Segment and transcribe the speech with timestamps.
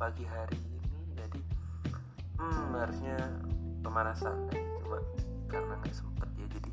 [0.00, 1.40] pagi hari ini jadi
[2.40, 3.20] hmm harusnya
[3.84, 4.96] pemanasan nih cuma
[5.44, 6.72] karena nggak sempet ya jadi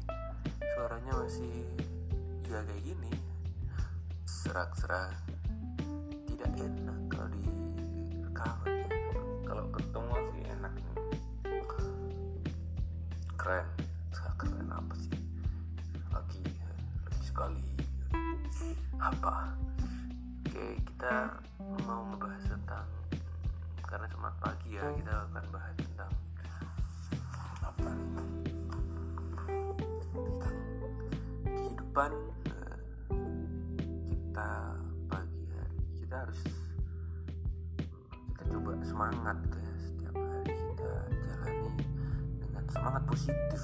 [0.71, 1.67] suaranya masih
[2.47, 3.11] ya kayak gini.
[4.23, 5.11] Serak-serak
[6.31, 7.43] tidak enak kalau di
[8.23, 8.87] rekaman ya.
[9.43, 10.73] Kalau ketemu sih enak.
[13.35, 13.67] Keren
[14.39, 15.19] keren apa sih?
[16.15, 16.43] Lagi
[16.95, 17.67] lagi sekali
[18.95, 19.51] apa?
[20.47, 21.35] Oke kita
[21.83, 22.96] mau ngebahas tentang
[23.97, 24.85] karena semangat pagi ya.
[24.93, 26.13] Kita akan bahas tentang
[27.65, 27.91] apa?
[30.13, 30.57] Tentang
[31.49, 32.11] kehidupan
[32.45, 32.77] eh,
[34.05, 34.49] kita
[35.09, 35.81] pagi hari.
[35.97, 36.41] Kita harus
[38.29, 39.71] kita coba semangat ya.
[39.81, 41.69] Setiap hari kita jalani
[42.37, 43.61] dengan semangat positif.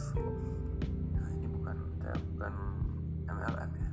[1.13, 2.53] Nah ini bukan saya bukan
[3.29, 3.91] MLM ya.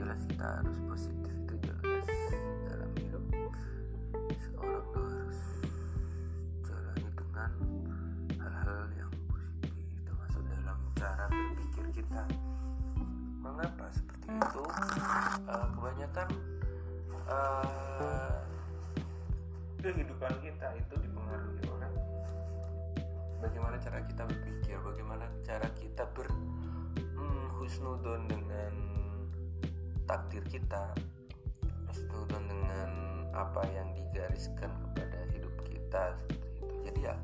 [0.00, 1.17] Jelas kita harus positif
[12.08, 12.24] kita
[13.44, 14.62] mengapa seperti itu?
[15.44, 16.28] Eh, kebanyakan
[17.28, 18.36] eh,
[19.84, 21.92] kehidupan kita itu dipengaruhi oleh
[23.44, 26.32] bagaimana cara kita berpikir bagaimana cara kita ber
[26.96, 28.72] hmm, husnudon dengan
[30.08, 30.96] takdir kita
[31.92, 32.90] husnudon dengan
[33.36, 36.74] apa yang digariskan kepada hidup kita seperti itu.
[36.88, 37.14] Jadi ya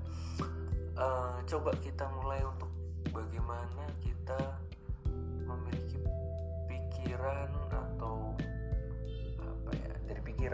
[1.00, 2.68] eh, coba kita mulai untuk
[3.16, 4.13] bagaimana kita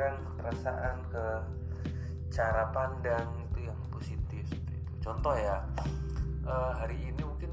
[0.01, 1.25] pikiran ke perasaan ke
[2.33, 4.93] cara pandang itu yang positif seperti itu.
[5.05, 5.61] Contoh ya
[6.49, 7.53] eh, hari ini mungkin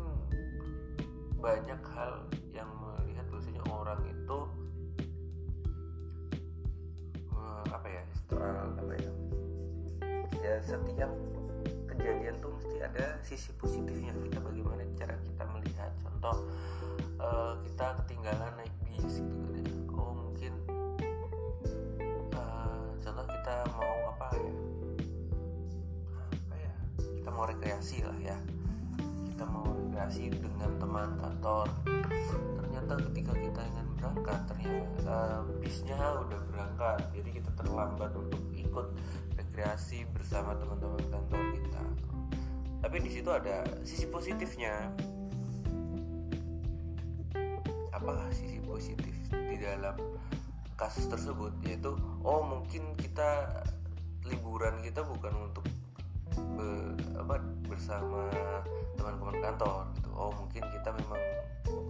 [1.44, 2.24] banyak hal
[2.56, 4.40] yang melihat bahwasanya orang itu
[7.36, 9.12] eh, apa ya soal apa ya
[10.40, 11.12] ya setiap
[11.92, 14.16] kejadian tuh mesti ada sisi positifnya.
[14.24, 15.92] Kita bagaimana cara kita melihat?
[16.00, 16.48] Contoh
[27.38, 28.38] mau rekreasi lah ya.
[29.30, 31.70] Kita mau rekreasi dengan teman kantor.
[32.58, 37.00] Ternyata ketika kita ingin berangkat ternyata eh, bisnya udah berangkat.
[37.14, 38.88] Jadi kita terlambat untuk ikut
[39.38, 41.84] rekreasi bersama teman-teman kantor kita.
[42.82, 44.90] Tapi di situ ada sisi positifnya.
[47.94, 49.94] Apa sisi positif di dalam
[50.74, 51.54] kasus tersebut?
[51.70, 51.94] Yaitu
[52.26, 53.46] oh mungkin kita
[54.26, 55.66] liburan kita bukan untuk
[56.56, 58.30] be- apa, bersama
[58.98, 60.10] teman-teman kantor gitu.
[60.18, 61.22] Oh mungkin kita memang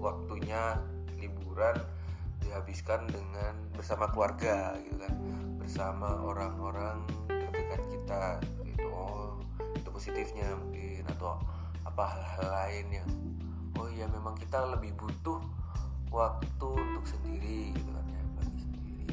[0.02, 0.78] waktunya
[1.18, 1.78] liburan
[2.44, 5.13] dihabiskan dengan bersama keluarga gitu kan.
[5.59, 8.24] Bersama orang-orang terdekat kita
[8.63, 8.88] gitu.
[8.91, 9.40] Oh
[9.75, 11.40] itu positifnya mungkin atau
[11.84, 13.09] apa hal-hal lain yang
[13.78, 15.41] oh iya memang kita lebih butuh
[16.13, 19.07] waktu untuk sendiri gitu kan ya bagi sendiri.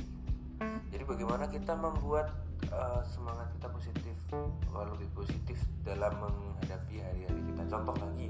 [0.94, 2.44] Jadi bagaimana kita membuat
[2.75, 7.62] uh, semangat kita positif uh, lebih positif dalam menghadapi hari-hari kita.
[7.71, 8.29] Contoh lagi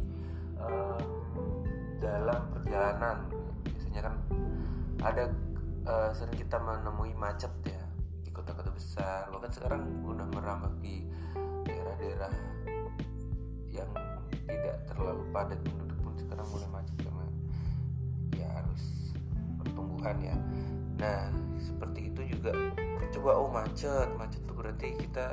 [0.61, 1.05] um,
[1.99, 3.17] dalam perjalanan
[3.65, 4.15] biasanya kan
[5.01, 5.25] ada
[5.89, 7.83] uh, sering kita menemui macet ya
[8.23, 9.33] di kota-kota besar.
[9.33, 11.05] Bahkan sekarang udah merambah di
[11.65, 12.33] daerah-daerah
[13.73, 13.91] yang
[14.45, 17.27] tidak terlalu padat penduduk pun sekarang mulai macet karena
[18.37, 18.85] ya harus
[19.59, 20.37] pertumbuhan ya.
[21.01, 22.53] Nah seperti itu juga
[23.25, 25.33] coba oh macet macet itu berarti kita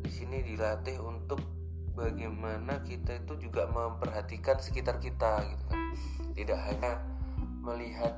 [0.00, 1.44] di sini dilatih untuk
[1.92, 5.92] bagaimana kita itu juga memperhatikan sekitar kita gitu kan.
[6.32, 7.04] Tidak hanya
[7.60, 8.16] melihat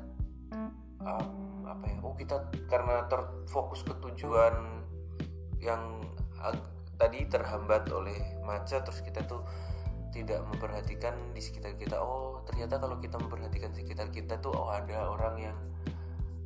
[1.02, 2.38] um, apa ya oh kita
[2.70, 4.86] karena terfokus ke tujuan
[5.58, 5.98] yang
[7.02, 9.42] tadi terhambat oleh macet terus kita tuh
[10.14, 11.98] tidak memperhatikan di sekitar kita.
[11.98, 15.58] Oh ternyata kalau kita memperhatikan sekitar kita tuh oh ada orang yang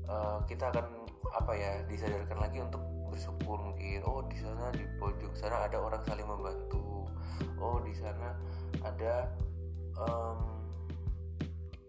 [0.08, 1.01] uh, kita akan
[1.32, 4.04] apa ya disadarkan lagi untuk bersyukur mungkin.
[4.04, 7.08] Oh di sana di pojok sana ada orang saling membantu.
[7.60, 8.36] Oh di sana
[8.84, 9.32] ada
[9.96, 10.40] um,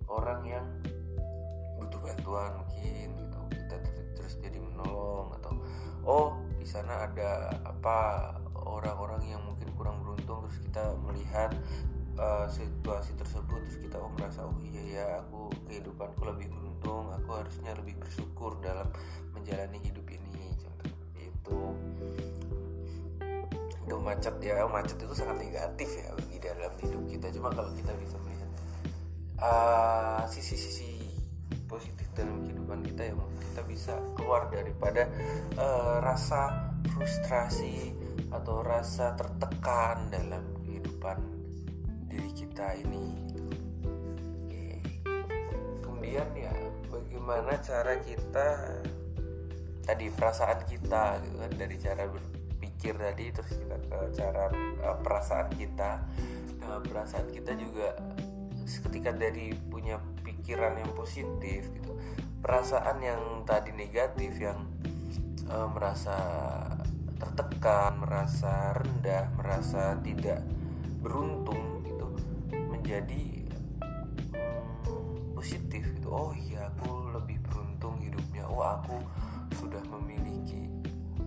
[0.08, 0.66] orang yang
[1.80, 3.40] butuh bantuan mungkin gitu.
[3.52, 5.52] Kita ter- terus jadi menolong atau
[6.04, 6.28] oh
[6.60, 7.98] di sana ada apa
[8.64, 11.52] orang-orang yang mungkin kurang beruntung terus kita melihat
[12.18, 17.30] uh, situasi tersebut terus kita oh merasa oh iya ya aku kehidupanku lebih beruntung aku
[17.38, 18.90] harusnya lebih bersyukur dalam
[19.34, 21.60] menjalani hidup ini contoh itu.
[23.84, 27.92] Itu macet ya macet itu sangat negatif ya di dalam hidup kita cuma kalau kita
[28.00, 28.50] bisa melihat
[29.44, 31.04] uh, sisi-sisi
[31.68, 35.10] positif dalam kehidupan kita ya mungkin kita bisa keluar daripada
[35.58, 37.92] uh, rasa frustrasi
[38.30, 41.33] atau rasa tertekan dalam kehidupan
[42.54, 43.10] kita ini
[44.46, 44.78] Oke.
[45.82, 46.54] kemudian ya
[46.86, 48.78] bagaimana cara kita
[49.82, 54.54] tadi perasaan kita gitu kan dari cara berpikir tadi terus kita ke cara
[54.86, 56.06] uh, perasaan kita
[56.62, 57.98] nah, perasaan kita juga
[58.70, 61.98] ketika dari punya pikiran yang positif gitu
[62.46, 64.70] perasaan yang tadi negatif yang
[65.50, 66.22] uh, merasa
[67.18, 70.46] tertekan merasa rendah merasa tidak
[71.02, 71.73] beruntung
[72.84, 73.48] menjadi
[74.36, 76.12] um, positif gitu.
[76.12, 78.44] Oh iya aku lebih beruntung hidupnya.
[78.44, 79.00] Oh aku
[79.56, 80.68] sudah memiliki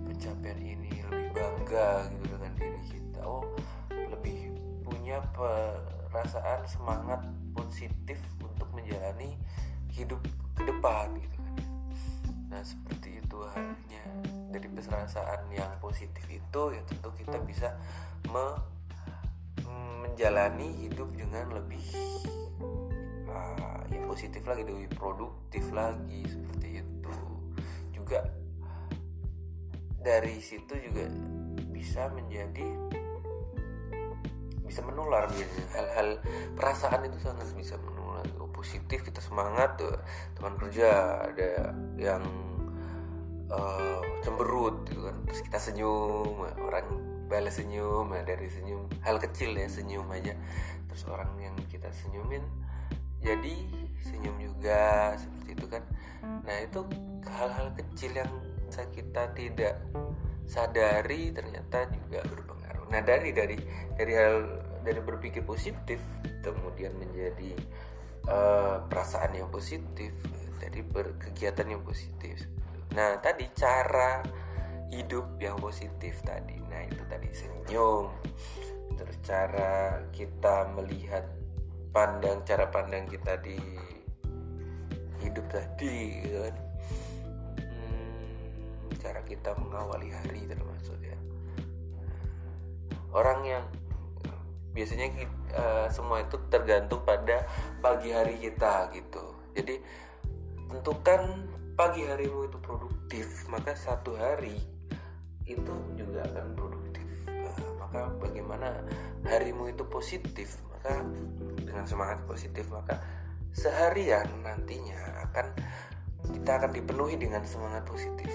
[0.05, 3.25] pencapaian ini lebih bangga gitu dengan diri kita.
[3.25, 3.49] Oh
[3.89, 4.53] lebih
[4.85, 7.25] punya perasaan semangat
[7.57, 9.41] positif untuk menjalani
[9.97, 10.21] hidup
[10.53, 11.57] ke depan gitu kan.
[12.53, 14.05] Nah seperti itu halnya.
[14.53, 17.73] Dari perasaan yang positif itu ya tentu kita bisa
[18.29, 18.61] me,
[20.17, 21.85] menjalani hidup dengan lebih
[23.29, 27.17] uh, ya positif lagi lebih produktif lagi seperti itu.
[27.93, 28.25] Juga
[30.01, 31.05] dari situ juga
[31.69, 32.65] bisa menjadi
[34.65, 35.29] bisa menular
[35.77, 36.17] hal-hal
[36.57, 38.25] perasaan itu sangat bisa menular.
[38.41, 40.01] Oh, positif kita semangat tuh.
[40.33, 40.89] Teman kerja
[41.29, 42.25] ada yang
[43.53, 45.17] uh, cemberut gitu kan.
[45.29, 48.87] Terus kita senyum orang balas senyum ya dari senyum.
[49.03, 50.35] Hal kecil ya senyum aja.
[50.91, 52.43] Terus orang yang kita senyumin
[53.21, 53.57] jadi
[54.07, 55.83] senyum juga seperti itu kan.
[56.23, 56.81] Nah itu
[57.27, 58.31] hal-hal kecil yang
[58.93, 59.81] kita tidak
[60.47, 62.87] sadari ternyata juga berpengaruh.
[62.93, 63.57] Nah dari dari
[63.99, 65.99] dari hal dari berpikir positif
[66.45, 67.59] kemudian menjadi
[68.31, 70.15] uh, perasaan yang positif
[70.63, 72.47] dari berkegiatan yang positif.
[72.95, 74.23] Nah tadi cara
[74.91, 76.59] hidup yang positif tadi.
[76.71, 78.11] Nah itu tadi senyum.
[78.97, 81.27] Terus cara kita melihat
[81.91, 83.57] pandang cara pandang kita di
[85.25, 86.57] hidup tadi kan?
[87.59, 91.19] Hmm, cara kita mengawali hari termasuk ya.
[93.11, 93.65] Orang yang
[94.77, 95.09] biasanya
[95.57, 97.49] uh, semua itu tergantung pada
[97.81, 99.25] pagi hari kita gitu.
[99.57, 99.81] Jadi
[100.69, 104.76] tentukan pagi harimu itu produktif maka satu hari
[105.47, 107.07] itu juga akan produktif.
[107.27, 108.83] Uh, maka bagaimana
[109.27, 111.03] harimu itu positif maka
[111.63, 112.99] dengan semangat positif maka
[113.55, 115.47] seharian nantinya akan
[116.27, 118.31] kita akan dipenuhi dengan semangat positif.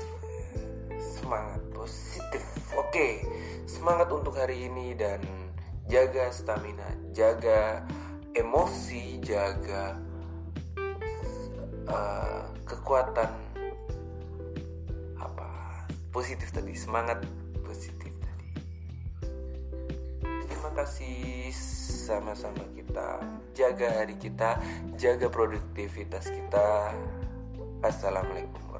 [0.99, 2.43] Semangat positif.
[2.75, 3.23] Oke
[3.71, 5.23] semangat untuk hari ini dan
[5.89, 6.85] jaga stamina
[7.15, 7.81] jaga
[8.35, 9.97] emosi jaga
[11.87, 13.31] uh, kekuatan
[16.11, 17.23] positif tadi semangat
[17.63, 18.47] positif tadi.
[20.21, 21.49] Terima kasih
[22.05, 23.23] sama-sama kita.
[23.55, 24.59] Jaga hari kita
[24.99, 26.91] jaga produktivitas kita.
[27.81, 28.70] Assalamualaikum